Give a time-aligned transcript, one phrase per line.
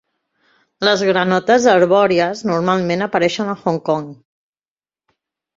[0.87, 4.09] Les granotes arbòries normalment apareixen a Hong Kong.